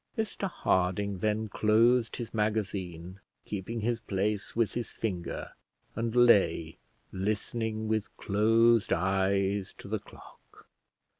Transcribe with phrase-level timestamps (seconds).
[0.17, 5.51] Mr Harding then closed his magazine, keeping his place with his finger,
[5.95, 6.79] and lay,
[7.11, 10.67] listening with closed eyes to the clock.